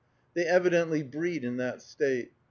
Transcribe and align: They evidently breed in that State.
They 0.33 0.47
evidently 0.47 1.03
breed 1.03 1.43
in 1.43 1.57
that 1.57 1.79
State. 1.83 2.31